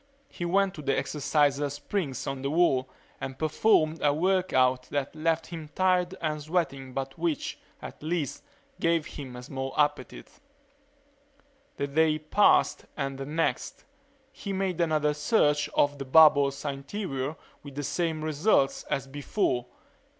He 0.29 0.45
went 0.45 0.73
to 0.73 0.81
the 0.81 0.97
exerciser 0.97 1.69
springs 1.69 2.25
on 2.25 2.41
the 2.41 2.49
wall 2.49 2.89
and 3.19 3.37
performed 3.37 4.01
a 4.01 4.11
work 4.11 4.51
out 4.51 4.89
that 4.89 5.15
left 5.15 5.45
him 5.45 5.69
tired 5.75 6.15
and 6.19 6.41
sweating 6.41 6.91
but 6.93 7.19
which, 7.19 7.59
at 7.83 8.01
least, 8.01 8.43
gave 8.79 9.05
him 9.05 9.35
a 9.35 9.43
small 9.43 9.75
appetite. 9.77 10.39
The 11.77 11.85
day 11.85 12.17
passed, 12.17 12.85
and 12.97 13.19
the 13.19 13.27
next. 13.27 13.85
He 14.31 14.53
made 14.53 14.81
another 14.81 15.13
search 15.13 15.69
of 15.75 15.99
the 15.99 16.05
bubble's 16.05 16.65
interior 16.65 17.35
with 17.61 17.75
the 17.75 17.83
same 17.83 18.23
results 18.23 18.81
as 18.85 19.05
before. 19.05 19.67